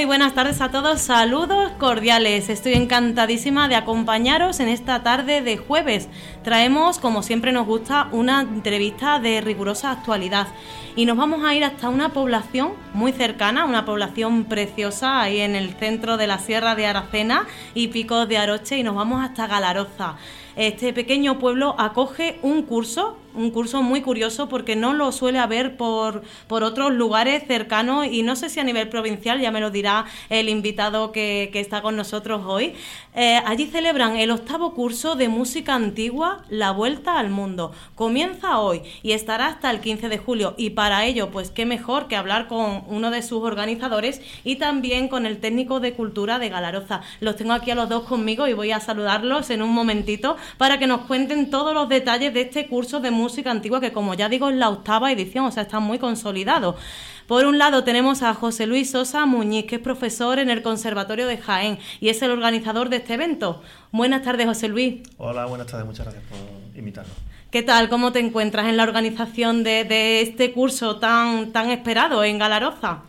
[0.00, 2.48] Muy buenas tardes a todos, saludos cordiales.
[2.48, 6.08] Estoy encantadísima de acompañaros en esta tarde de jueves.
[6.42, 10.46] Traemos, como siempre nos gusta, una entrevista de rigurosa actualidad
[10.96, 15.54] y nos vamos a ir hasta una población muy cercana, una población preciosa ahí en
[15.54, 19.48] el centro de la Sierra de Aracena y Picos de Aroche y nos vamos hasta
[19.48, 20.16] Galaroza.
[20.56, 25.76] Este pequeño pueblo acoge un curso un curso muy curioso porque no lo suele haber
[25.76, 29.70] por, por otros lugares cercanos y no sé si a nivel provincial, ya me lo
[29.70, 32.72] dirá el invitado que, está con nosotros hoy.
[33.14, 37.72] Eh, allí celebran el octavo curso de música antigua, La Vuelta al Mundo.
[37.94, 42.08] Comienza hoy y estará hasta el 15 de julio y para ello, pues qué mejor
[42.08, 46.48] que hablar con uno de sus organizadores y también con el técnico de cultura de
[46.48, 47.02] Galaroza.
[47.20, 50.78] Los tengo aquí a los dos conmigo y voy a saludarlos en un momentito para
[50.78, 54.28] que nos cuenten todos los detalles de este curso de música antigua que como ya
[54.28, 56.76] digo es la octava edición, o sea, está muy consolidado.
[57.26, 61.28] Por un lado tenemos a José Luis Sosa Muñiz, que es profesor en el Conservatorio
[61.28, 63.62] de Jaén y es el organizador de este evento.
[63.92, 65.02] Buenas tardes, José Luis.
[65.16, 67.14] Hola, buenas tardes, muchas gracias por invitarnos.
[67.50, 67.88] ¿Qué tal?
[67.88, 73.02] ¿Cómo te encuentras en la organización de, este curso tan, tan esperado en Galaroza?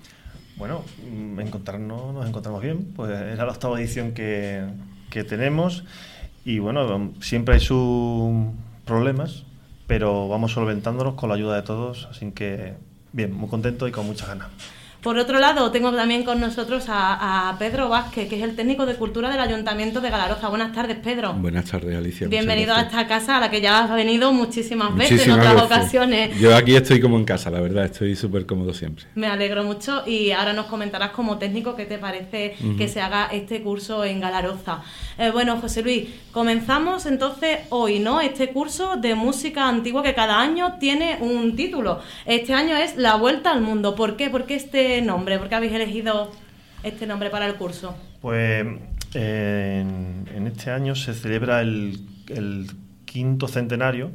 [0.55, 4.65] Bueno, mm, encontrarnos, nos encontramos bien, pues era la octava edición que,
[5.09, 5.83] que tenemos
[6.43, 8.33] y bueno, siempre hay sus
[8.85, 9.43] problemas,
[9.87, 12.75] pero vamos solventándolos con la ayuda de todos, así que
[13.13, 14.49] bien, muy contento y con muchas ganas.
[15.01, 18.93] Por otro lado, tengo también con nosotros a, Pedro Vázquez, que es el técnico de
[18.93, 20.47] cultura del Ayuntamiento de Galaroza.
[20.47, 21.33] Buenas tardes, Pedro.
[21.33, 22.27] Buenas tardes, Alicia.
[22.27, 26.39] Bienvenido a esta casa a la que ya has venido muchísimas veces en otras ocasiones.
[26.39, 29.05] Yo aquí estoy como en casa, la verdad, estoy súper cómodo siempre.
[29.15, 33.25] Me alegro mucho y ahora nos comentarás como técnico qué te parece que se haga
[33.31, 34.83] este curso en Galaroza.
[35.17, 38.21] Eh, bueno, José Luis, comenzamos entonces hoy, ¿no?
[38.21, 42.01] Este curso de música antigua que cada año tiene un título.
[42.27, 43.95] Este año es La Vuelta al Mundo.
[43.95, 44.29] ¿Por qué?
[44.29, 45.39] Porque este nombre?
[45.39, 46.31] ¿Por qué habéis elegido
[46.83, 47.95] este nombre para el curso?
[48.21, 48.67] Pues
[49.13, 51.99] en, este año se celebra el,
[53.05, 54.11] quinto centenario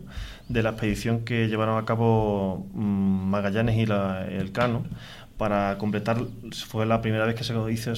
[0.48, 4.84] de la expedición que llevaron a cabo mm, Magallanes y el Cano
[5.36, 6.16] para completar,
[6.66, 7.92] fue la primera vez que se hizo,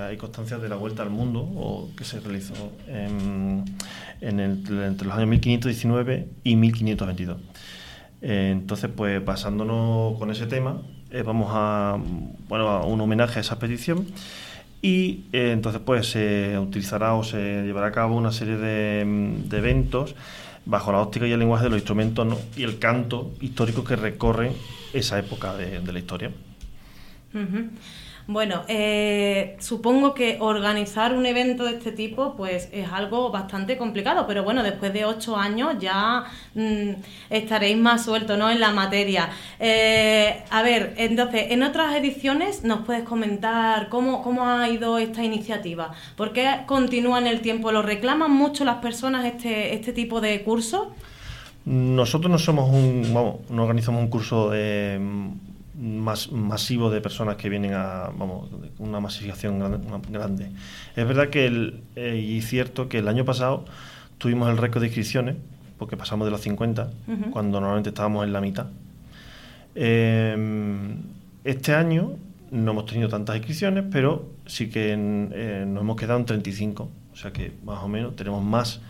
[0.00, 3.64] hay constancia de la vuelta al mundo, o que se realizó en,
[4.20, 7.36] entre los años 1519 y 1522.
[8.20, 10.80] entonces, pues basándonos con ese tema,
[11.12, 11.98] eh, vamos a,
[12.48, 14.06] bueno, a un homenaje a esa expedición
[14.80, 19.00] y eh, entonces pues se utilizará o se llevará a cabo una serie de,
[19.52, 20.14] eventos
[20.64, 24.52] bajo la óptica y el lenguaje de los instrumentos y el canto histórico que recorre
[24.92, 26.30] esa época de, la historia.
[28.28, 34.26] Bueno, eh, supongo que organizar un evento de este tipo pues es algo bastante complicado,
[34.28, 36.24] pero bueno, después de ocho años ya
[36.54, 36.90] mm,
[37.30, 38.48] estaréis más sueltos ¿no?
[38.48, 39.30] en la materia.
[39.58, 45.24] Eh, a ver, entonces, en otras ediciones nos puedes comentar cómo, cómo ha ido esta
[45.24, 50.20] iniciativa, por qué continúa en el tiempo, ¿lo reclaman mucho las personas este, este tipo
[50.20, 50.88] de cursos?
[51.64, 54.98] Nosotros no somos un, vamos, no organizamos un curso de
[55.74, 59.58] más masivo de personas que vienen a vamos una masificación
[60.10, 60.50] grande.
[60.96, 63.64] Es verdad que el, eh, y cierto que el año pasado
[64.18, 65.36] tuvimos el récord de inscripciones
[65.78, 66.90] porque pasamos de los 50
[67.32, 68.66] cuando normalmente estábamos en la mitad.
[69.74, 70.98] Em,
[71.44, 72.12] este año
[72.50, 77.16] no hemos tenido tantas inscripciones, pero sí que eh, nos hemos quedado en 35, o
[77.16, 78.80] sea que más o menos tenemos más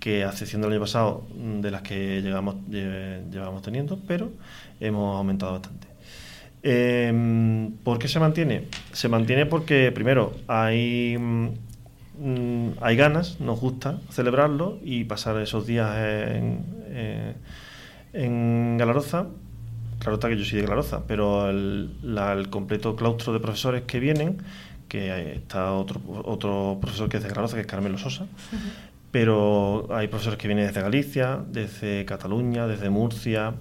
[0.00, 1.24] que a excepción del año pasado
[1.60, 4.32] de las que llegamos, llevamos teniendo, pero
[4.80, 5.91] hemos aumentado bastante.
[6.62, 8.68] Eh, ¿Por qué se mantiene?
[8.92, 15.96] Se mantiene porque, primero, hay, mm, hay ganas, nos gusta celebrarlo y pasar esos días
[15.96, 17.34] en, eh,
[18.12, 19.26] en Galaroza.
[19.98, 24.38] Claro está que yo soy de Galaroza, pero el, completo claustro de profesores que vienen,
[24.88, 28.26] que está otro, otro profesor que es de Galaroza, que es Carmelo Sosa,
[29.10, 33.54] pero hay profesores que vienen desde Galicia, desde Cataluña, desde Murcia,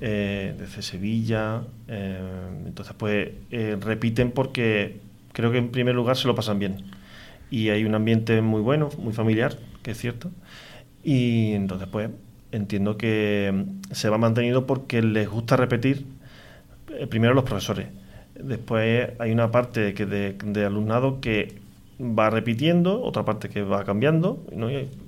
[0.00, 1.62] eh, desde Sevilla.
[1.88, 2.18] Eh,
[2.66, 5.00] entonces, pues eh, repiten porque
[5.32, 6.84] creo que en primer lugar se lo pasan bien.
[7.50, 10.30] Y hay un ambiente muy bueno, muy familiar, que es cierto.
[11.04, 12.10] Y entonces, pues,
[12.52, 16.06] entiendo que mm, se va manteniendo porque les gusta repetir,
[16.98, 17.88] eh, primero los profesores.
[18.34, 21.54] Después hay una parte que de, alumnado que
[22.00, 24.44] va repitiendo, otra parte que va cambiando.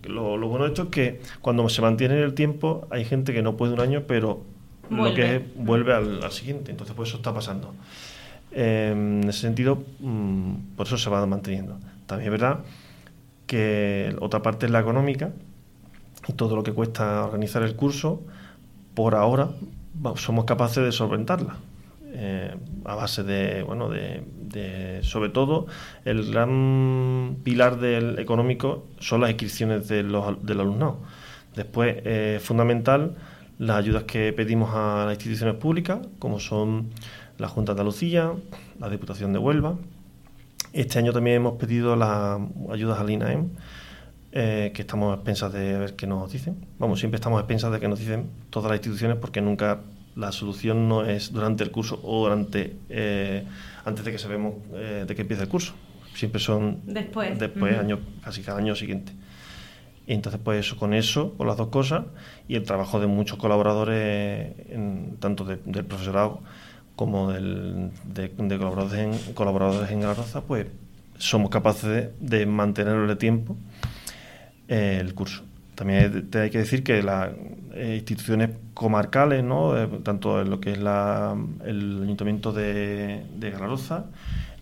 [0.04, 3.42] lo, bueno de esto es que cuando se mantiene en el tiempo, hay gente que
[3.42, 4.44] no puede un año, pero
[4.90, 5.10] vuelve.
[5.10, 6.70] lo que vuelve al, siguiente.
[6.70, 7.74] Entonces, pues eso está pasando.
[8.52, 11.78] Em, en ese sentido, mm, por eso se va manteniendo.
[12.06, 12.60] También es verdad
[13.46, 15.30] que otra parte es la económica
[16.28, 18.22] y todo lo que cuesta organizar el curso,
[18.94, 19.50] por ahora
[20.16, 21.56] somos capaces de solventarla.
[22.10, 22.54] Eh,
[22.84, 25.66] a base de, bueno, de, sobre todo,
[26.04, 31.00] el gran pilar del económico son las inscripciones de los, del alumnado.
[31.54, 33.16] Después, es fundamental
[33.58, 36.90] las ayudas que pedimos a las instituciones públicas, como son
[37.38, 38.32] la Junta de Andalucía,
[38.78, 39.76] la Diputación de Huelva.
[40.72, 42.40] Este año también hemos pedido las
[42.70, 43.50] ayudas al INAEM,
[44.32, 46.66] eh, que estamos a expensas de ver qué nos dicen.
[46.78, 49.80] Vamos, siempre estamos a expensas de que nos dicen todas las instituciones porque nunca
[50.14, 53.44] la solución no es durante el curso o durante eh,
[53.84, 55.74] antes de que sabemos eh, de que empiece el curso.
[56.14, 57.76] Siempre son después, después
[58.22, 59.12] casi cada año siguiente.
[60.08, 62.06] Y entonces, pues eso, con eso, con las dos cosas,
[62.48, 64.54] y el trabajo de muchos colaboradores,
[65.20, 66.40] tanto del profesorado
[66.96, 70.66] como del, de, colaboradores, en, colaboradores en Garroza, pues
[71.18, 73.54] somos capaces de, de tiempo
[74.66, 75.42] eh, el curso.
[75.74, 77.30] También hay que decir que las
[77.74, 79.74] eh, instituciones comarcales, ¿no?
[80.04, 84.06] tanto en lo que es la, el Ayuntamiento de, de Galaroza,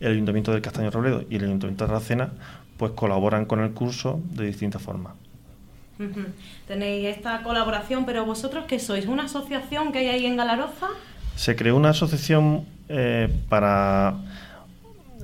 [0.01, 2.33] el Ayuntamiento del Castaño Robledo y el Ayuntamiento de Racena,
[2.77, 5.15] pues colaboran con el curso de distintas formas.
[6.67, 10.89] Tenéis esta colaboración, pero vosotros qué sois, una asociación que hay ahí en Galaroza?
[11.37, 14.15] Se creó una asociación eh, para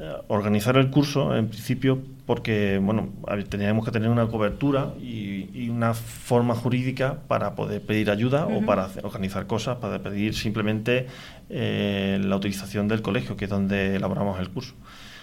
[0.00, 3.10] eh, organizar el curso, en principio, porque bueno,
[3.48, 8.88] teníamos que tener una cobertura y, una forma jurídica para poder pedir ayuda o para
[9.02, 11.06] organizar cosas, para pedir simplemente
[11.50, 14.74] eh, la utilización del colegio, que es donde elaboramos el curso.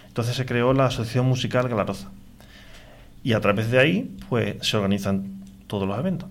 [0.08, 2.10] Entonces se creó la Asociación Musical Galaroza.
[3.24, 5.39] Y a través de ahí, pues se organizan
[5.70, 6.30] todos los eventos.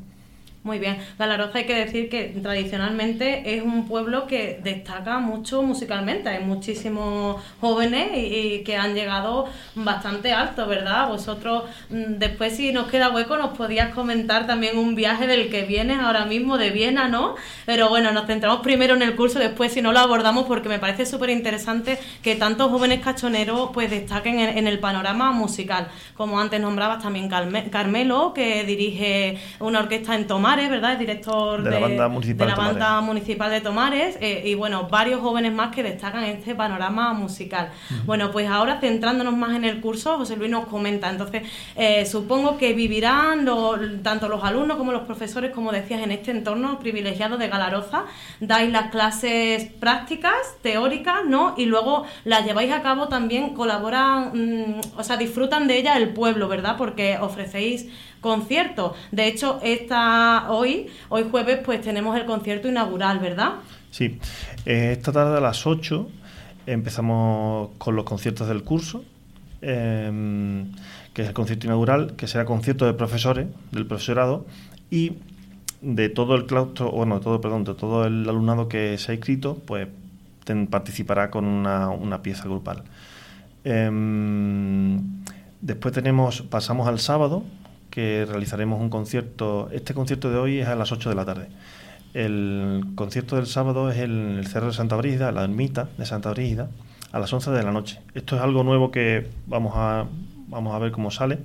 [0.64, 0.98] Muy bien.
[1.18, 6.28] Galaroza hay que decir que tradicionalmente es un pueblo que destaca mucho musicalmente.
[6.28, 9.46] Hay muchísimos jóvenes y, que han llegado
[9.76, 11.08] bastante alto, ¿verdad?
[11.08, 15.62] Vosotros, mm, después si nos queda hueco, nos podías comentar también un viaje del que
[15.62, 17.36] vienes ahora mismo de Viena, ¿no?
[17.64, 20.80] Pero bueno, nos centramos primero en el curso, después si no lo abordamos porque me
[20.80, 25.88] parece súper interesante que tantos jóvenes cachoneros pues destaquen en, el panorama musical.
[26.16, 30.26] Como antes nombrabas también Carmelo, que dirige una orquesta en
[30.66, 30.94] ¿verdad?
[30.94, 32.08] Es director de, la banda
[33.00, 37.70] municipal de, Tomares eh, y bueno, varios jóvenes más que destacan este panorama musical.
[38.04, 41.42] Bueno, pues ahora centrándonos más en el curso, José Luis nos comenta, entonces
[41.76, 43.48] eh, supongo que vivirán
[44.02, 48.04] tanto los alumnos como los profesores, como decías, en este entorno privilegiado de Galaroza,
[48.40, 51.54] dais las clases prácticas, teóricas, ¿no?
[51.56, 56.10] Y luego las lleváis a cabo también, colaboran, mm, o sea, disfrutan de ella el
[56.10, 56.76] pueblo, ¿verdad?
[56.76, 57.86] Porque ofrecéis
[58.20, 58.94] concierto.
[59.12, 63.54] De hecho, esta, hoy, hoy jueves, pues tenemos el concierto inaugural, ¿verdad?
[63.90, 64.18] Sí,
[64.66, 66.08] eh, esta tarde a las 8
[66.66, 69.04] empezamos con los conciertos del curso,
[69.62, 70.70] em,
[71.14, 74.46] que es el concierto inaugural, que será concierto de profesores, del profesorado,
[74.90, 75.14] y
[75.80, 79.14] de todo el claustro, bueno, de todo, perdón, de todo el alumnado que se ha
[79.14, 79.88] inscrito, pues
[80.70, 82.84] participará con una, una pieza grupal.
[83.64, 85.22] Em,
[85.60, 87.44] después tenemos, pasamos al sábado,
[87.90, 89.68] que realizaremos un concierto.
[89.72, 91.48] Este concierto de hoy es a las 8 de la tarde.
[92.14, 96.30] El concierto del sábado es en el Cerro de Santa Brígida, la ermita de Santa
[96.30, 96.70] Brígida,
[97.12, 98.00] a las 11 de la noche.
[98.14, 100.06] Esto es algo nuevo que vamos a,
[100.48, 101.38] vamos a ver cómo sale,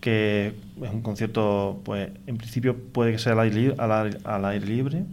[0.00, 5.04] que es un concierto, pues en principio puede que sea al aire, al aire, libre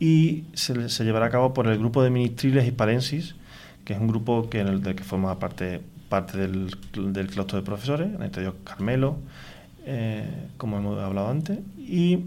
[0.00, 0.74] y se,
[1.04, 3.36] llevará a cabo por el grupo de ministriles hispalensis,
[3.84, 7.58] que es un grupo que en el del que forma parte, parte del, del claustro
[7.58, 9.18] de profesores, en este caso Carmelo,
[9.84, 12.20] eh, como hemos hablado antes, y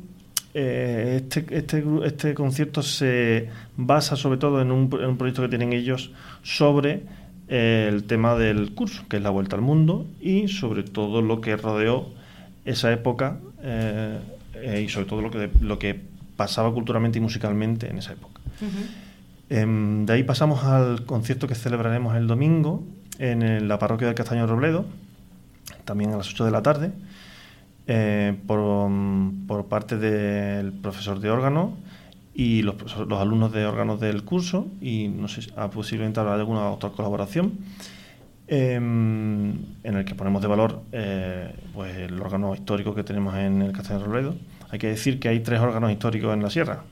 [0.53, 6.11] eh, este, este, este, concierto se basa sobre todo en un, proyecto que tienen ellos
[6.43, 7.03] sobre
[7.47, 11.39] eh, el tema del curso, que es la vuelta al mundo, y sobre todo lo
[11.39, 12.09] que rodeó
[12.65, 15.99] esa época y sobre todo lo que, lo que
[16.35, 18.41] pasaba culturalmente y musicalmente en esa época.
[19.49, 22.83] Em, de ahí pasamos al concierto que celebraremos el domingo
[23.19, 24.85] en la parroquia del Castaño Robledo,
[25.85, 26.91] también a las 8 de la tarde.
[27.87, 31.77] Eh, por, parte del profesor de órgano
[32.33, 32.75] y los,
[33.07, 37.53] los, alumnos de órganos del curso y no sé, ah, posiblemente habrá alguna otra colaboración.
[38.47, 43.61] em, en el que ponemos de valor eh, pues el órgano histórico que tenemos en
[43.61, 44.35] el Castellano Robledo.
[44.71, 46.83] Hay que decir que hay tres órganos históricos en la sierra,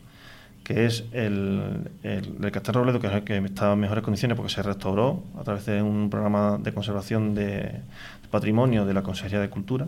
[0.63, 4.37] que es el, el, el Castellano Robledo, que es el que está en mejores condiciones
[4.37, 9.03] porque se restauró a través de un programa de conservación de, de patrimonio de la
[9.03, 9.87] Consejería de Cultura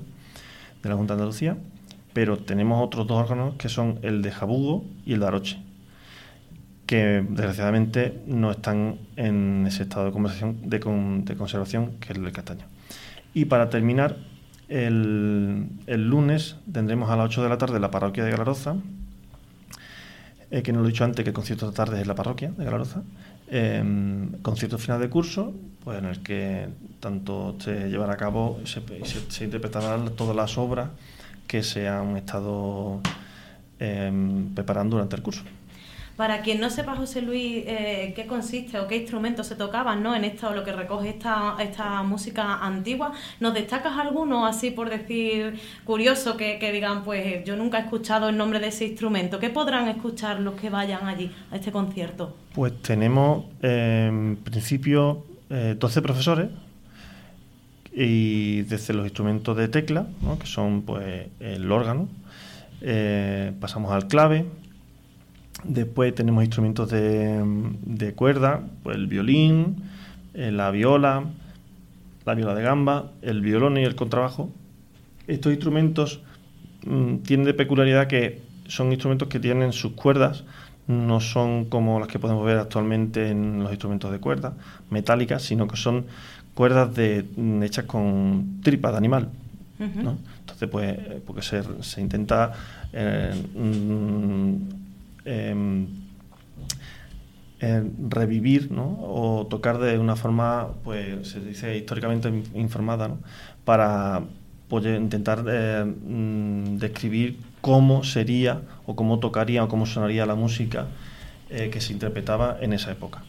[0.86, 1.58] de la Junta de Andalucía,
[2.14, 5.66] pero tenemos otros dos órganos que son el de Jabugo y el de Aroche
[6.86, 12.18] que desgraciadamente no están en ese estado de, conversación, de, con, de conservación que es
[12.18, 12.66] el del castaño.
[13.34, 14.18] Y para terminar,
[14.70, 18.76] el, el, lunes tendremos a las 8 de la tarde la parroquia de Galaroza,
[20.52, 22.52] eh, que no lo he dicho antes que el concierto de tarde es la parroquia
[22.52, 23.04] de Galaroza,
[23.48, 23.84] eh,
[24.42, 26.68] concierto final de curso, pues en el que
[27.00, 28.82] tanto se llevará a cabo se,
[29.30, 30.90] se, interpretarán todas las obras
[31.48, 33.02] que se han estado
[33.80, 34.12] eh,
[34.56, 35.44] preparando durante el curso.
[36.16, 40.16] Para quien no sepa, José Luis, eh, qué consiste o qué instrumentos se tocaban ¿no?
[40.16, 45.60] en esto, lo que recoge esta, esta música antigua, ¿nos destacas alguno así por decir
[45.84, 49.40] curioso que, que, digan, pues yo nunca he escuchado el nombre de ese instrumento?
[49.40, 52.34] ¿Qué podrán escuchar los que vayan allí a este concierto?
[52.54, 56.48] Pues tenemos eh, en principio eh, 12 profesores
[57.92, 60.40] y desde los instrumentos de tecla, ¿no?
[60.40, 62.08] que son pues el órgano,
[62.82, 64.46] eh, pasamos al clave,
[65.68, 67.42] Después tenemos instrumentos de,
[67.86, 69.78] de cuerda, pues el violín,
[70.34, 71.24] eh, la viola,
[72.26, 74.50] la viola de gamba, el violón y el contrabajo.
[75.28, 76.22] Estos instrumentos
[76.86, 80.44] mmm, tienen de peculiaridad que son instrumentos que tienen sus cuerdas,
[80.88, 84.54] no son como las que podemos ver actualmente en los instrumentos de cuerda
[84.92, 86.06] metálicas, sino que son
[86.54, 87.26] cuerdas de,
[87.64, 89.30] hechas con tripa de animal.
[89.80, 90.04] Uh -huh.
[90.04, 90.18] ¿no?
[90.40, 92.54] Entonces, pues, porque se, se intenta
[92.94, 94.85] eh, mmm,
[95.26, 95.86] eh,
[97.62, 98.98] eh, revivir ¿no?
[99.02, 103.16] o tocar de una forma, pues se dice históricamente informada,
[103.64, 104.24] para
[104.68, 110.88] pues, intentar eh, mm, describir cómo sería o cómo tocaría o cómo sonaría la música
[111.50, 113.24] eh, que se interpretaba en esa época.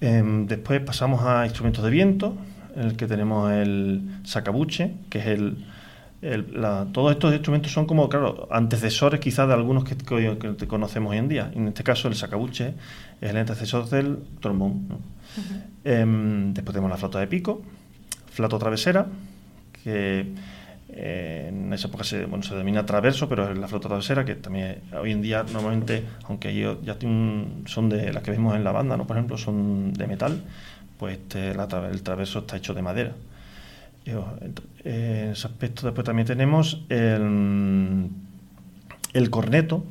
[0.00, 2.36] Em, después pasamos a instrumentos de viento,
[2.74, 5.66] en el que tenemos el sacabuche, que es el,
[6.22, 10.66] el, la, todos estos instrumentos son como, claro, antecesores quizás de algunos que, que, que,
[10.68, 11.50] conocemos hoy en día.
[11.54, 12.74] En este caso, el sacabuche
[13.20, 14.88] es el antecesor del trombón.
[14.88, 14.94] ¿no?
[14.96, 15.62] Uh -huh.
[15.84, 17.62] eh, después tenemos la flauta de pico,
[18.32, 19.06] flauta travesera,
[19.82, 20.26] que
[20.90, 24.34] eh, en esa época se, bueno, se denomina traverso, pero es la flauta travesera, que
[24.34, 26.96] también hoy en día normalmente, aunque yo, ya
[27.66, 29.06] son de las que vemos en la banda, ¿no?
[29.06, 30.42] por ejemplo, son de metal,
[30.98, 33.12] pues este, la, el traverso está hecho de madera.
[34.06, 38.08] En ese aspecto después también tenemos el,
[39.12, 39.84] el corneto,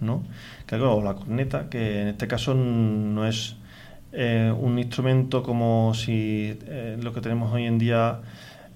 [0.00, 0.22] ¿no?
[0.66, 3.56] Que, o la corneta, que en este caso no es
[4.12, 8.20] eh, un instrumento como si eh, lo que tenemos hoy en día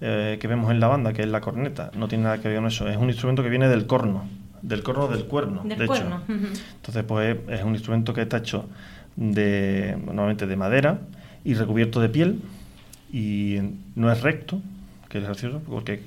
[0.00, 2.58] eh, que vemos en la banda, que es la corneta, no tiene nada que ver
[2.58, 4.28] con eso, es un instrumento que viene del corno,
[4.60, 6.22] del corno del cuerno, del de cuerno.
[6.28, 6.34] hecho.
[6.76, 8.68] Entonces, pues es un instrumento que está hecho
[9.16, 10.98] de normalmente de madera
[11.44, 12.40] y recubierto de piel
[13.14, 13.60] y
[13.94, 14.60] no es recto,
[15.08, 16.02] que es gracioso, porque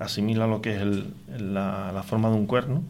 [0.00, 2.82] asimila lo que es el, la, forma de un cuerno,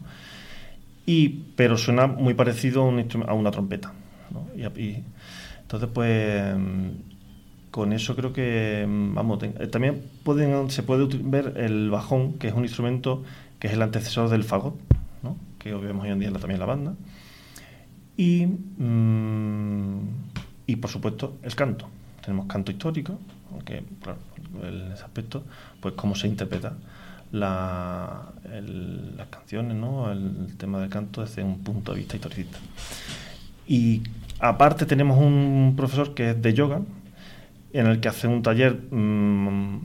[1.05, 3.93] y, pero suena muy parecido a, un a una trompeta.
[4.31, 4.45] ¿no?
[4.53, 4.97] Y,
[5.61, 6.53] entonces, pues,
[7.71, 9.39] con eso creo que, vamos,
[9.71, 13.23] también pueden, se puede ver el bajón, que es un instrumento
[13.59, 14.75] que es el antecesor del fagot,
[15.21, 15.37] ¿no?
[15.57, 16.95] que vemos hoy en día también la banda,
[18.17, 19.99] y, mmm,
[20.67, 21.87] y por supuesto el canto.
[22.21, 23.19] Tenemos canto histórico,
[23.53, 24.19] aunque claro,
[24.61, 25.43] en ese aspecto,
[25.79, 26.73] pues cómo se interpreta
[27.31, 28.27] las
[29.29, 30.11] canciones, ¿no?
[30.11, 32.59] el tema del canto desde un punto de vista historicista.
[33.67, 34.03] Y
[34.39, 36.81] aparte tenemos un profesor que es de yoga,
[37.73, 39.79] en el que hace un taller mmm,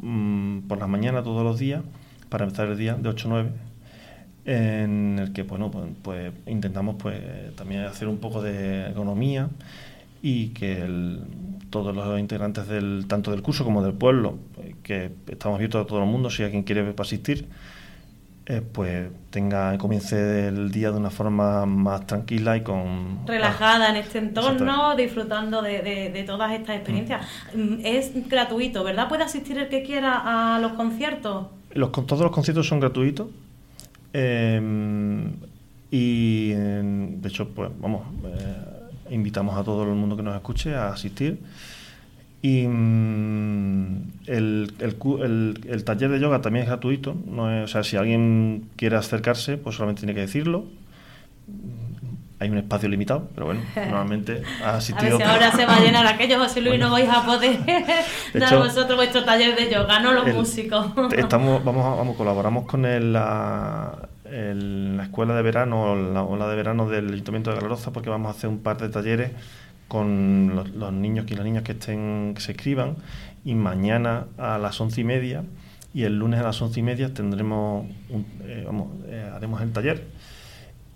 [0.00, 1.82] mmm, por la mañana todos los días,
[2.30, 3.50] para empezar el día de 8 a 9,
[4.46, 7.20] en el que bueno, pues, pues intentamos pues,
[7.54, 9.48] también hacer un poco de economía
[10.26, 11.20] y que el,
[11.68, 14.38] todos los integrantes del tanto del curso como del pueblo,
[14.82, 17.46] que estamos abiertos a todo el mundo, si alguien quiere asistir,
[18.46, 23.90] eh, pues tenga comience el día de una forma más tranquila y con relajada ah,
[23.90, 27.26] en este entorno, disfrutando de, de, de, todas estas experiencias.
[27.54, 27.84] Mm.
[27.84, 29.10] Es gratuito, ¿verdad?
[29.10, 31.48] ¿Puede asistir el que quiera a los conciertos?
[31.74, 33.26] Los, todos los conciertos son gratuitos.
[34.14, 34.58] Eh,
[35.90, 38.73] y de hecho, pues vamos, eh,
[39.14, 41.38] invitamos a todo el mundo que nos escuche a asistir.
[42.42, 47.16] Y mmm, el, el, el, el, taller de yoga también es gratuito.
[47.26, 50.66] No es, o sea, si alguien quiere acercarse, pues solamente tiene que decirlo.
[52.38, 55.16] hay un espacio limitado, pero bueno, normalmente ha asistido.
[55.16, 57.58] A ver si ahora se va a llenar aquello, José Luis, no vais a poder
[58.34, 60.88] dar vosotros vuestro taller de yoga, no los músicos.
[61.16, 62.84] Estamos, vamos, vamos, colaboramos con
[64.24, 68.10] el, la, la escuela de verano, la ola de verano del Ayuntamiento de Galaroza, porque
[68.10, 69.32] vamos a hacer un par de talleres
[69.88, 72.96] con los, niños y las niñas que estén, que se escriban,
[73.44, 75.44] y mañana a las once y media
[75.92, 77.86] y el lunes a las once y media tendremos
[78.42, 80.04] eh, vamos, eh, haremos el taller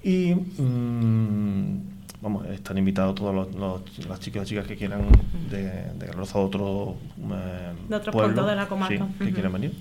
[0.02, 1.82] y mm,
[2.20, 5.02] vamos, están invitados todos los, los, chicos y chicas que quieran
[5.50, 6.96] de, de otro,
[7.30, 9.06] eh, de otros puntos de la comarca.
[9.18, 9.72] que quieran venir.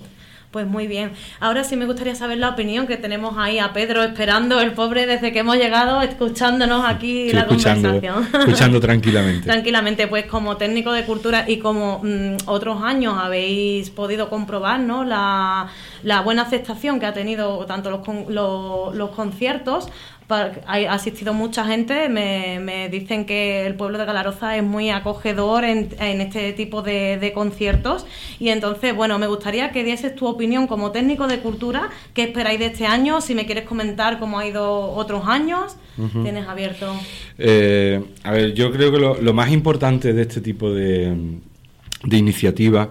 [0.50, 1.12] Pues muy bien.
[1.40, 5.06] Ahora sí me gustaría saber la opinión que tenemos ahí a Pedro esperando, el pobre,
[5.06, 8.26] desde que hemos llegado, escuchándonos aquí la conversación.
[8.32, 9.44] Escuchando tranquilamente.
[9.44, 15.04] tranquilamente, pues como técnico de cultura y como mm, otros años habéis podido comprobar ¿no?
[15.04, 15.68] la,
[16.02, 18.00] la buena aceptación que ha tenido tanto los,
[18.30, 19.88] los, los conciertos
[20.28, 25.88] ha asistido mucha gente, me, dicen que el pueblo de Galaroza es muy acogedor en,
[25.98, 28.06] este tipo de, conciertos.
[28.38, 32.58] Y entonces, bueno, me gustaría que dieses tu opinión como técnico de cultura, qué esperáis
[32.58, 35.76] de este año, si me quieres comentar cómo ha ido otros años,
[36.22, 36.94] tienes abierto.
[37.38, 41.16] Eh, a ver, yo creo que lo, más importante de este tipo de,
[42.04, 42.88] de iniciativas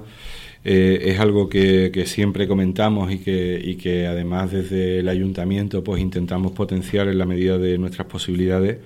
[0.69, 6.01] eh, es algo que, siempre comentamos y que, y que además desde el ayuntamiento pues
[6.01, 8.79] intentamos potenciar en la medida de nuestras posibilidades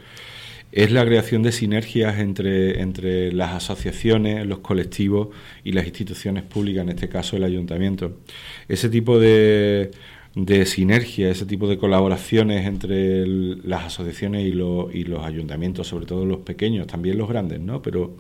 [0.71, 5.29] es la creación de sinergias entre, entre las asociaciones, los colectivos
[5.63, 8.19] y las instituciones públicas, en este caso el ayuntamiento.
[8.67, 9.89] Ese tipo de,
[10.35, 16.25] de sinergia, ese tipo de colaboraciones entre las asociaciones y, y los ayuntamientos, sobre todo
[16.25, 17.81] los pequeños, también los grandes, ¿no?
[17.81, 18.17] Pero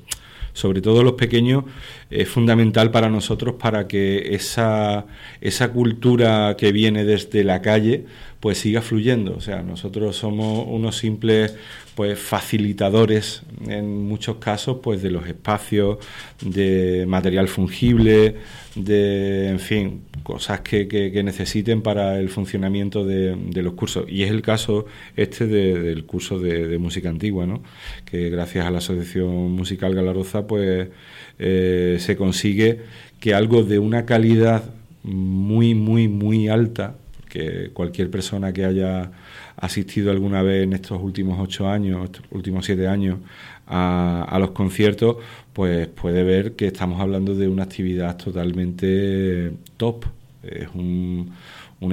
[0.53, 1.63] sobre todo los pequeños,
[2.09, 5.05] es fundamental para nosotros para que esa,
[5.39, 8.05] esa cultura que viene desde la calle
[8.41, 9.35] pues siga fluyendo.
[9.37, 11.55] O sea, nosotros somos unos simples
[11.95, 15.99] pues facilitadores en muchos casos pues de los espacios
[16.41, 18.37] de material fungible,
[18.75, 24.05] de en fin, cosas que, que, necesiten para el funcionamiento de, los cursos.
[24.09, 27.61] Y es el caso este del curso de, música antigua, ¿no?
[28.05, 30.89] que gracias a la Asociación Musical Galaroza pues
[31.37, 32.79] eh, se consigue
[33.19, 34.63] que algo de una calidad
[35.03, 36.95] muy, muy, muy alta,
[37.31, 39.09] que cualquier persona que haya
[39.55, 43.19] asistido alguna vez en estos últimos ocho años, últimos siete años,
[43.67, 45.15] a, los conciertos,
[45.53, 50.05] pues puede ver que estamos hablando de una actividad totalmente top.
[50.43, 51.33] Es un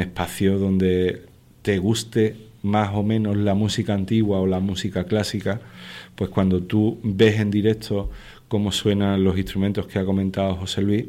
[0.00, 1.22] espacio donde
[1.62, 5.60] te guste más o menos la música antigua o la música clásica,
[6.16, 8.10] pues cuando tú ves en directo
[8.48, 11.04] cómo suenan los instrumentos que ha comentado José Luis,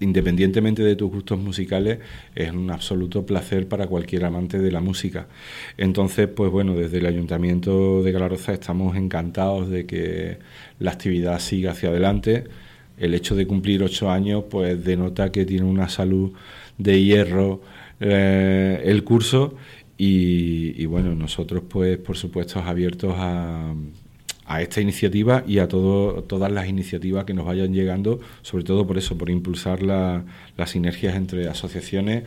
[0.00, 1.98] independientemente de tus gustos musicales,
[2.34, 5.28] es un absoluto placer para cualquier amante de la música.
[5.76, 10.38] Entonces, pues bueno, desde el Ayuntamiento de Galaroza estamos encantados de que
[10.78, 12.44] la actividad siga hacia adelante.
[12.98, 16.32] El hecho de cumplir ocho años, pues denota que tiene una salud
[16.78, 17.60] de hierro
[18.00, 19.54] eh, el curso
[20.02, 23.74] y, bueno, nosotros pues por supuesto abiertos a,
[24.50, 28.84] a esta iniciativa y a todo, todas las iniciativas que nos vayan llegando, sobre todo
[28.84, 30.24] por eso, por impulsar las
[30.70, 32.24] sinergias entre asociaciones,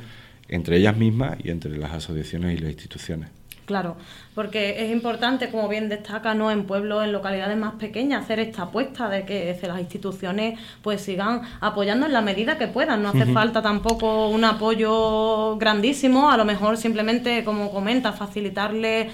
[0.48, 3.28] entre ellas mismas y entre las asociaciones y las instituciones.
[3.66, 3.96] Claro,
[4.36, 6.52] porque es importante, como bien destaca, ¿no?
[6.52, 11.42] en pueblos, en localidades más pequeñas, hacer esta apuesta de que las instituciones pues sigan
[11.62, 13.04] apoyando en la medida que puedan.
[13.04, 19.10] No hace falta tampoco un apoyo grandísimo, a lo mejor simplemente, como comenta, facilitarle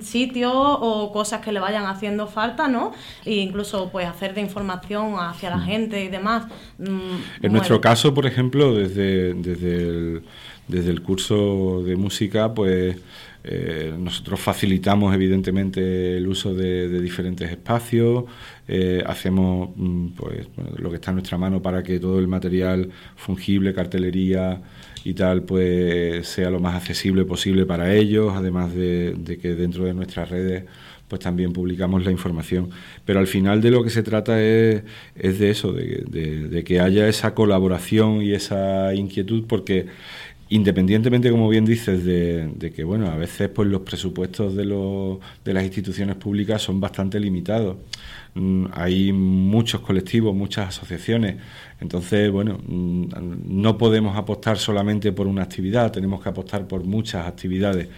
[0.00, 2.92] sitios o cosas que le vayan haciendo falta, ¿no?
[3.24, 6.46] E incluso pues hacer de información hacia la gente y demás.
[6.78, 10.22] Mm, en nuestro caso, por ejemplo, desde, desde el,
[10.68, 12.96] desde el curso de música, pues
[13.48, 18.24] eh, nosotros facilitamos evidentemente el uso de, diferentes espacios,
[18.66, 22.90] eh, hacemos mm, pues, lo que está en nuestra mano para que todo el material
[23.14, 24.62] fungible, cartelería
[25.04, 29.94] y tal, pues sea lo más accesible posible para ellos, además de, que dentro de
[29.94, 30.64] nuestras redes
[31.06, 32.70] pues también publicamos la información.
[33.04, 34.82] Pero al final de lo que se trata es,
[35.14, 39.86] es de eso, de, de que haya esa colaboración y esa inquietud, porque
[40.48, 44.64] independientemente, como bien dices, de, que bueno, a veces pues los presupuestos de,
[45.44, 47.76] de las instituciones públicas son bastante limitados.
[48.34, 51.36] Mm, hay muchos colectivos, muchas asociaciones.
[51.80, 53.06] Entonces, bueno, mm,
[53.46, 57.88] no podemos apostar solamente por una actividad, tenemos que apostar por muchas actividades.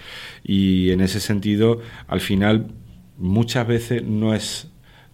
[0.45, 2.69] Y en ese sentido, al final,
[3.17, 4.69] muchas veces no es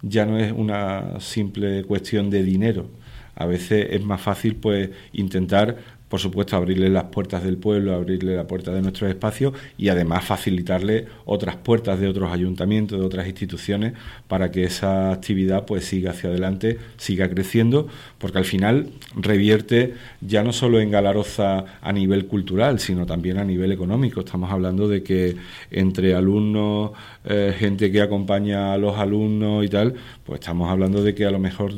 [0.07, 2.89] ya no es una simple cuestión de dinero.
[3.35, 5.77] A veces es más fácil pues intentar
[6.15, 10.23] por supuesto, abrirle las puertas del pueblo, abrirle la puerta de nuestros espacios y además
[10.23, 13.95] facilitarle otras puertas de otros ayuntamientos, de otras instituciones,
[14.29, 20.41] para que esa actividad pues siga hacia adelante, siga creciendo, porque al final revierte ya
[20.41, 24.21] no solo en Galaroza a nivel cultural, sino también a nivel económico.
[24.21, 25.35] Estamos hablando de que
[25.69, 26.91] entre alumnos,
[27.25, 31.31] eh, gente que acompaña a los alumnos y tal, pues estamos hablando de que a
[31.31, 31.73] lo mejor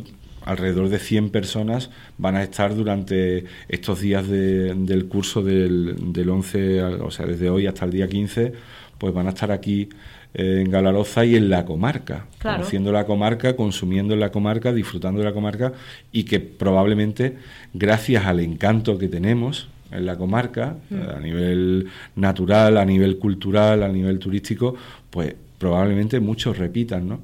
[0.47, 6.83] alrededor de 100 personas van a estar durante estos días del curso del, del 11,
[6.83, 8.53] o sea, desde hoy hasta el día 15,
[8.97, 9.89] pues van a estar aquí
[10.33, 15.19] eh, en Galaroza y en la comarca, conociendo la comarca, consumiendo en la comarca, disfrutando
[15.19, 15.73] de la comarca
[16.12, 17.38] y que probablemente
[17.73, 21.01] gracias al encanto que tenemos en la comarca, mm.
[21.15, 24.75] a nivel natural, a nivel cultural, a nivel turístico,
[25.10, 27.20] pues probablemente muchos repitan, ¿no?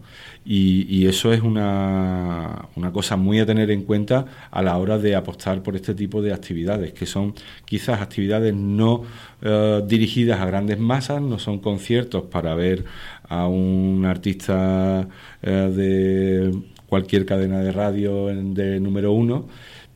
[0.45, 5.15] Y, eso es una, una, cosa muy a tener en cuenta a la hora de
[5.15, 7.33] apostar por este tipo de actividades, que son
[7.65, 9.03] quizás actividades no
[9.41, 12.83] eh, dirigidas a grandes masas, no son conciertos para ver
[13.29, 15.07] a un artista
[15.41, 19.47] eh, de cualquier cadena de radio de número uno,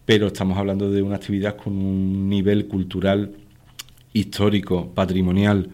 [0.06, 3.34] pero estamos hablando de una actividad con un nivel cultural,
[4.14, 5.70] histórico, patrimonial,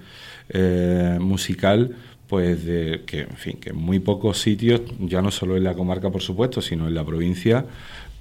[0.50, 1.96] eh, musical,
[2.34, 5.76] pues de que en fin que en muy pocos sitios ya no solo en la
[5.76, 7.64] comarca por supuesto sino en la provincia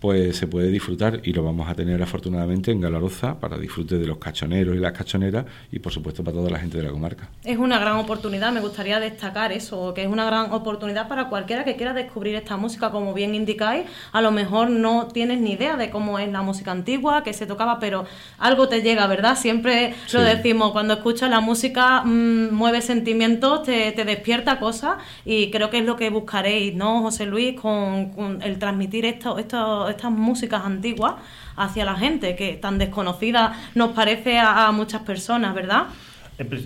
[0.02, 4.06] pues se puede disfrutar y lo vamos a tener afortunadamente en Galaroza para disfrute de
[4.08, 7.28] los cachoneros y las cachoneras y por supuesto para toda la gente de la comarca.
[7.44, 11.62] Es una gran oportunidad, me gustaría destacar eso, que es una gran oportunidad para cualquiera
[11.62, 15.76] que quiera descubrir esta música, como bien indicáis, a lo mejor no tienes ni idea
[15.76, 18.04] de cómo es la música antigua, que se tocaba, pero
[18.40, 19.38] algo te llega, ¿verdad?
[19.38, 25.70] Siempre lo decimos, cuando escuchas la música mm, mueve sentimientos, te, despierta cosas y creo
[25.70, 30.64] que es lo que buscaréis, ¿no, José Luis, con, el transmitir esto, esto estas músicas
[30.64, 31.14] antiguas
[31.56, 35.86] hacia la gente, que tan desconocida nos parece a, muchas personas, ¿verdad?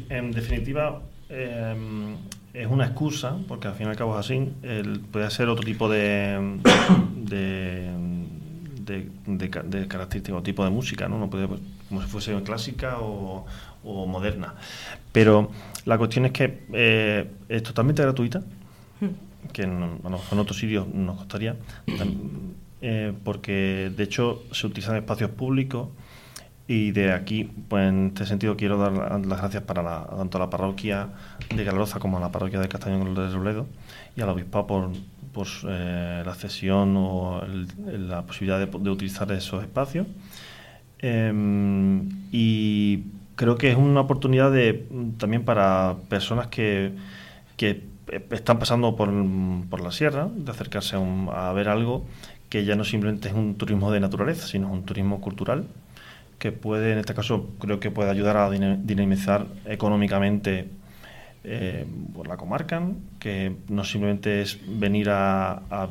[0.09, 2.17] En, definitiva, em,
[2.55, 4.53] es una excusa, porque al fin y al cabo es así,
[5.13, 6.59] puede ser otro tipo de,
[7.17, 7.91] de,
[9.27, 11.19] de, característica o tipo de música, ¿no?
[11.19, 11.49] no puede,
[11.89, 13.45] como si fuese clásica o,
[13.85, 14.55] moderna.
[15.13, 15.51] Pero
[15.85, 18.41] la cuestión es que eh, es totalmente gratuita,
[19.01, 19.53] hmm.
[19.53, 21.57] que en, en otros sitios nos costaría.
[22.83, 25.89] Eh, porque de hecho se utilizan espacios públicos
[26.69, 28.93] y de aquí, pues en este sentido quiero dar
[29.25, 31.09] las gracias para la, tanto a la parroquia
[31.55, 33.67] de Galaroza como a la parroquia de Castañón de Robledo
[34.17, 34.91] y al obispado por,
[35.33, 37.41] por eh, la cesión o
[37.87, 40.07] la posibilidad de, utilizar esos espacios.
[40.99, 43.05] Em, y
[43.37, 44.87] creo que es una oportunidad de,
[45.19, 46.93] también para personas que,
[47.57, 47.85] que
[48.31, 49.11] están pasando por,
[49.71, 52.05] por la sierra, de acercarse a, a ver algo
[52.49, 55.67] que ya no simplemente es un turismo de naturaleza, sino un turismo cultural
[56.39, 60.69] que puede, en este caso, creo que puede ayudar a dinamizar económicamente
[61.45, 61.87] eh,
[62.27, 62.83] la comarca,
[63.19, 65.89] que no simplemente es venir a,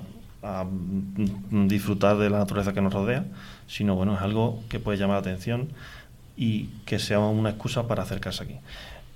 [1.50, 3.26] disfrutar de la naturaleza que nos rodea,
[3.66, 5.70] sino bueno, es algo que puede llamar la atención
[6.38, 8.58] y que sea una excusa para acercarse aquí.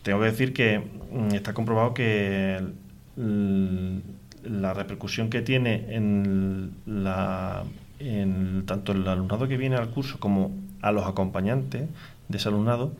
[0.01, 2.59] Tengo que decir que mm, está comprobado que
[4.43, 7.63] la repercusión que tiene en, la,
[7.99, 11.87] en tanto el alumnado que viene al curso como a los acompañantes
[12.27, 12.93] de ese alumnado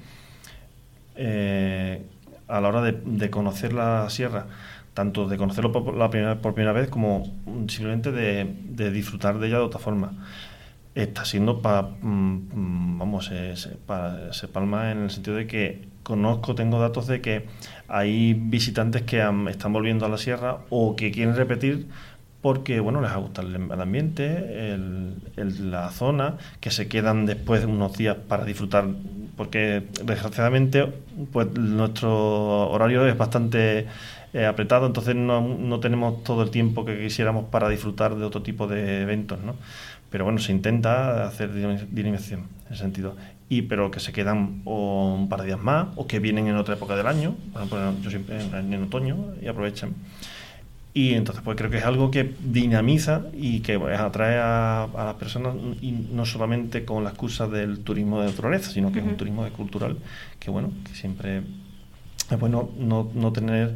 [1.16, 2.02] eh,
[2.48, 4.48] a la hora de, conocer la sierra,
[4.94, 7.24] tanto de conocerlo por, la primera, por primera vez como
[7.68, 10.14] simplemente de, disfrutar de ella de otra forma.
[11.02, 13.32] Está siendo para, mm, vamos,
[13.86, 17.46] para se palma en el sentido de que conozco, tengo datos de que
[17.88, 21.88] hay visitantes que están volviendo a la sierra o que quieren repetir
[22.42, 24.78] porque bueno les ha gustado el, ambiente,
[25.36, 28.86] la zona, que se quedan después de unos días para disfrutar,
[29.36, 30.88] porque desgraciadamente
[31.34, 33.88] pues nuestro horario es bastante
[34.34, 38.42] eh, apretado, entonces no, no, tenemos todo el tiempo que quisiéramos para disfrutar de otro
[38.42, 39.56] tipo de eventos, ¿no?
[40.10, 43.16] Pero bueno, se intenta hacer dinamización en ese sentido
[43.50, 46.76] y pero que se quedan un par de días más o que vienen en otra
[46.76, 49.96] época del año, por ejemplo, yo siempre en, otoño y aprovechan.
[50.94, 55.16] Y entonces pues creo que es algo que dinamiza y que pues, atrae a, las
[55.16, 59.18] personas y no solamente con la excusa del turismo de naturaleza, sino que es un
[59.18, 59.98] turismo cultural
[60.40, 61.44] que bueno, que siempre
[62.30, 63.76] es bueno no, no tener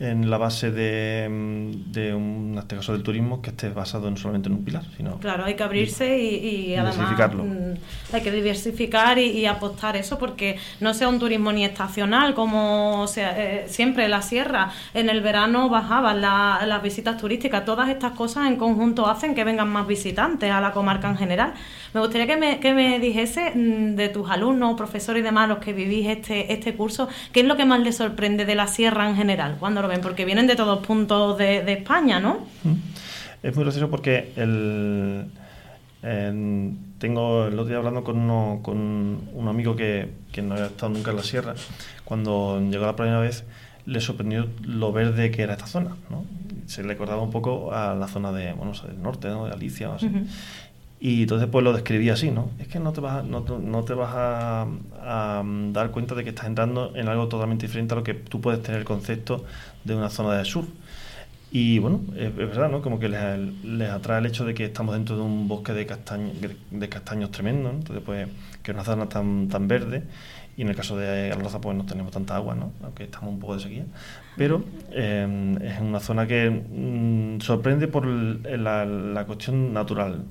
[0.00, 4.10] en la base de, mm, de un, en este caso del turismo que esté basado
[4.10, 5.18] no solamente en un pilar, sino...
[5.18, 10.58] Claro, hay que abrirse y, y además mm, hay que diversificar y, apostar eso porque
[10.80, 15.22] no sea un turismo ni estacional como sea, eh, siempre en la sierra, en el
[15.22, 20.50] verano bajaban las visitas turísticas, todas estas cosas en conjunto hacen que vengan más visitantes
[20.50, 21.54] a la comarca en general.
[21.94, 25.58] Me gustaría que me, que me dijese mm, de tus alumnos, profesores y demás, los
[25.58, 29.08] que vivís este, este curso, ¿qué es lo que más les sorprende de la sierra
[29.08, 30.00] en general cuando lo ven?
[30.00, 32.46] Porque vienen de todos puntos de, España, ¿no?
[32.64, 32.74] Mm.
[33.42, 35.26] Es muy gracioso porque el,
[36.98, 38.76] tengo el otro día hablando con, uno, con
[39.32, 41.54] un amigo que, que no había estado nunca en la sierra.
[42.04, 43.44] Cuando llegó la primera vez,
[43.86, 45.96] le sorprendió lo verde que era esta zona.
[46.10, 46.24] ¿no?
[46.66, 49.44] Se le acordaba un poco a la zona de, bueno, del norte, ¿no?
[49.44, 50.10] de Galicia o así.
[51.00, 52.50] Y entonces pues lo describí así, ¿no?
[52.58, 56.24] Es que no te vas, a, no, no te vas a, mm, dar cuenta de
[56.24, 59.44] que estás entrando en algo totalmente diferente a lo que tú puedes tener el concepto
[59.84, 60.64] de una zona de sur.
[61.50, 62.82] Y bueno, es, verdad, ¿no?
[62.82, 66.32] Como que les, atrae el hecho de que estamos dentro de un bosque de, castaño,
[66.70, 67.70] de castaños tremendo.
[67.70, 68.28] Entonces pues
[68.62, 70.02] que es una zona tan, tan verde
[70.58, 72.72] y en el caso de Alroza pues no tenemos tanta agua, ¿no?
[72.82, 73.84] aunque estamos un poco de sequía,
[74.36, 80.24] pero eh, es una zona que mm, sorprende por la, la, cuestión natural.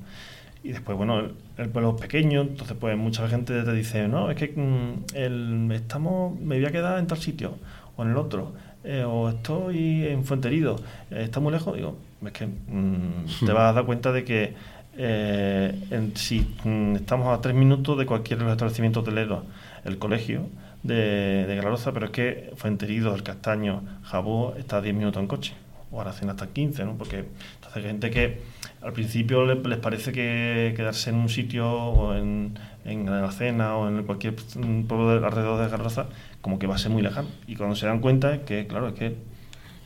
[0.67, 1.21] Y después, bueno,
[1.56, 5.71] el, pueblo es pequeño, entonces pues mucha gente te dice, no, es que mm, el,
[5.71, 7.53] estamos, me voy a quedar en tal sitio
[7.95, 8.51] o en el otro,
[8.84, 10.75] eh, o estoy en Fuenterido,
[11.10, 14.56] eh, está muy lejos, digo, es que mm, te vas a dar cuenta de que
[14.97, 19.45] eh, si mm, estamos a tres minutos de cualquier establecimiento hotelero,
[19.86, 20.49] el colegio
[20.84, 25.27] de, de Galaroza, pero es que Fuenterido, El Castaño, Jabó está a 10 minutos en
[25.27, 25.53] coche,
[25.91, 26.97] o ahora hasta 15, ¿no?
[26.97, 27.17] Porque
[27.56, 28.41] entonces hay gente que
[28.82, 33.88] al principio les, parece que quedarse en un sitio o en, en la cena o
[33.88, 36.08] en cualquier pueblo alrededor de Garraza
[36.41, 37.28] como que va a ser muy lejano.
[37.47, 39.15] Y cuando se dan cuenta es que, claro, es que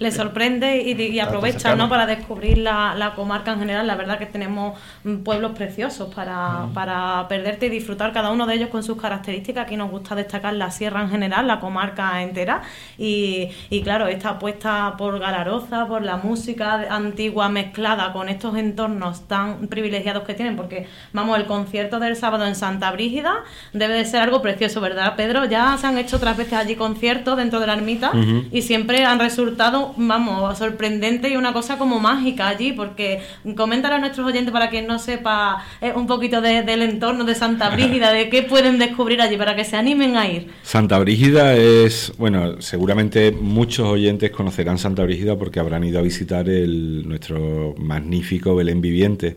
[0.02, 1.88] le sorprende y, aprovecha ¿no?
[1.88, 3.86] para descubrir la, comarca en general.
[3.86, 4.80] La verdad que tenemos
[5.24, 9.66] pueblos preciosos para, para perderte y disfrutar cada uno de ellos con sus características.
[9.68, 12.64] Aquí nos gusta destacar la sierra en general, la comarca entera.
[12.98, 19.28] Y, y claro, esta apuesta por Galaroza, por la música antigua mezclada con estos entornos
[19.28, 24.06] tan privilegiados que tienen, porque vamos, el concierto del sábado en Santa Brígida debe de
[24.06, 25.46] ser algo precioso, ¿verdad, Pedro?
[25.46, 28.12] Ya se han hecho otras veces allí conciertos dentro de la ermita
[28.52, 33.22] y siempre han resultado vamos, sorprendente y una cosa como mágica allí, porque
[33.56, 37.70] coméntale a nuestros oyentes para quien no sepa eh, un poquito del entorno de Santa
[37.76, 40.50] Brígida, de qué pueden descubrir allí, para que se animen a ir.
[40.64, 46.50] Santa Brígida es, bueno, seguramente muchos oyentes conocerán Santa Brígida porque habrán ido a visitar
[46.50, 49.36] el, nuestro magnífico Belén viviente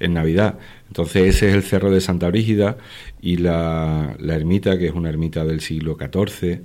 [0.00, 0.58] en Navidad.
[0.88, 2.76] Entonces ese es el cerro de Santa Brígida
[3.20, 6.60] y la, la ermita, que es una ermita del siglo XIV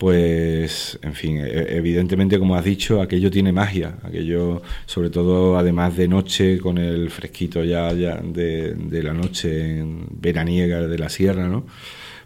[0.00, 5.94] pues, en fin, e, evidentemente, como has dicho, aquello tiene magia, aquello, sobre todo, además
[5.94, 11.48] de noche, con el fresquito ya, ya de, de, la noche veraniega de la sierra,
[11.48, 11.66] ¿no?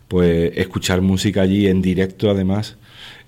[0.06, 2.76] Pues escuchar música allí en directo, además,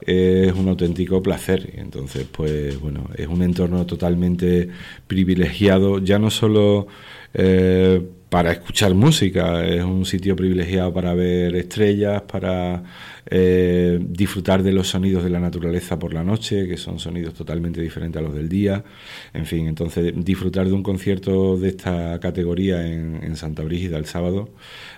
[0.01, 1.73] es un auténtico placer.
[1.75, 4.69] Entonces, pues, bueno, es un entorno totalmente
[5.09, 6.87] privilegiado, ya no solo...
[7.35, 12.83] Eh, para escuchar música, es un sitio privilegiado para ver estrellas, para
[13.29, 17.81] eh, disfrutar de los sonidos de la naturaleza por la noche, que son sonidos totalmente
[17.81, 18.85] diferentes a los del día,
[19.33, 24.49] en fin, entonces disfrutar de un concierto de esta categoría en, Santa Brígida el sábado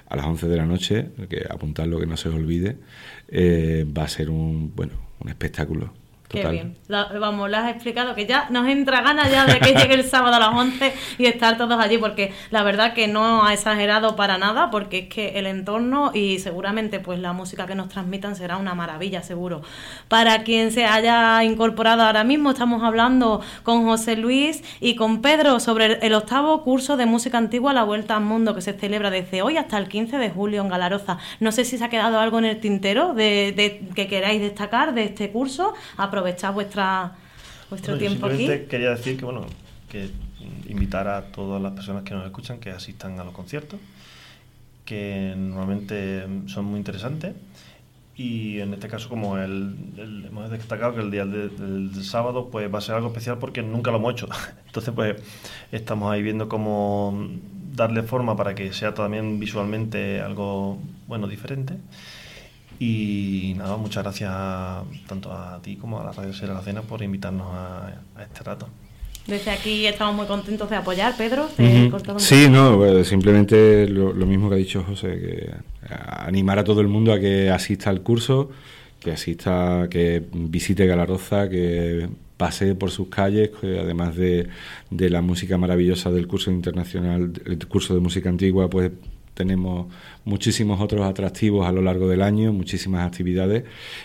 [0.08, 2.76] a las 11 de la noche, que apuntarlo que no se os olvide,
[3.28, 5.92] eh, va a ser un, bueno, un espectáculo.
[6.28, 6.76] Qué bien.
[6.88, 10.36] vamos, lo has explicado, que ya nos entra ganas ya de que llegue el sábado
[10.36, 14.36] a las 11 y estar todos allí, porque la verdad que no ha exagerado para
[14.36, 18.58] nada, porque es que el entorno y seguramente pues la música que nos transmitan será
[18.58, 19.62] una maravilla, seguro.
[20.08, 25.60] Para quien se haya incorporado ahora mismo, estamos hablando con José Luis y con Pedro
[25.60, 29.40] sobre el octavo curso de música antigua La Vuelta al Mundo, que se celebra desde
[29.40, 31.16] hoy hasta el 15 de julio en Galaroza.
[31.40, 35.04] No sé si se ha quedado algo en el tintero de, que queráis destacar de
[35.04, 35.72] este curso
[36.18, 37.12] aprovechar vuestra,
[37.70, 38.46] vuestro tiempo aquí.
[38.68, 39.46] Quería decir que, bueno,
[39.88, 40.10] que
[40.68, 43.80] invitar a todas las personas que nos escuchan que asistan a los conciertos,
[44.84, 47.34] que normalmente son muy interesantes.
[48.16, 52.78] Y en este caso, como el, hemos destacado que el día del, sábado pues va
[52.78, 54.28] a ser algo especial porque nunca lo hemos hecho.
[54.66, 55.16] Entonces, pues
[55.70, 57.28] estamos ahí viendo cómo
[57.76, 61.74] darle forma para que sea también visualmente algo bueno diferente.
[62.78, 64.32] Y nada, muchas gracias
[65.08, 68.68] tanto a ti como a la Radio Sierra la Cena por invitarnos a, este rato.
[69.26, 71.48] Desde aquí estamos muy contentos de apoyar, Pedro.
[72.18, 75.50] Sí, no, simplemente lo, mismo que ha dicho José, que
[75.90, 78.50] animar a todo el mundo a que asista al curso,
[79.00, 84.48] que asista, que visite Galaroza, que pase por sus calles, que además de,
[84.90, 88.92] de la música maravillosa del curso internacional, el curso de música antigua, pues
[89.34, 89.86] tenemos
[90.28, 93.64] muchísimos otros atractivos a lo largo del año, muchísimas actividades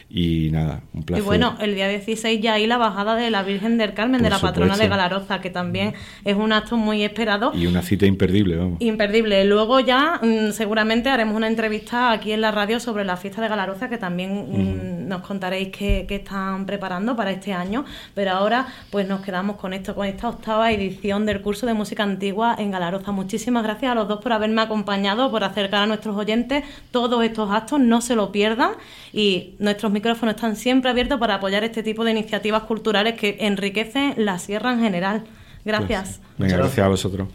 [0.10, 1.24] y nada, un placer.
[1.24, 4.30] Y bueno, el día 16 ya hay la bajada de la Virgen del Carmen, de
[4.30, 7.52] la patrona de Galaroza, que también es un acto muy esperado.
[7.54, 8.78] Y una cita imperdible, vamos.
[8.80, 9.44] Imperdible.
[9.46, 13.50] Luego ya mm, seguramente haremos una entrevista aquí en la radio sobre la fiesta de
[13.50, 17.84] Galaroza, que también mm, nos contaréis qué, están preparando para este año.
[18.16, 22.04] Pero ahora pues nos quedamos con esto, con esta octava edición del curso de música
[22.04, 23.12] antigua en Galaroza.
[23.12, 27.52] Muchísimas gracias a los dos por haberme acompañado, por acercar a nuestros oyentes todos estos
[27.52, 28.71] actos, no se lo pierdan
[29.12, 34.13] y nuestros micrófonos están siempre abiertos para apoyar este tipo de iniciativas culturales que enriquecen
[34.17, 35.23] la sierra en general.
[35.65, 36.19] Gracias.
[36.38, 37.28] Pues, gracias a vosotros.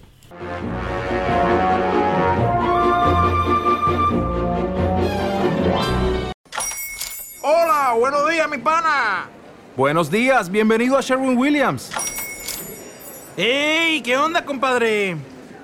[7.43, 9.29] Hola, buenos días, mi pana.
[9.77, 11.91] Buenos días, bienvenido a Sherwin Williams.
[13.37, 14.03] ¡Ey!
[14.03, 15.17] ¿Qué onda, compadre?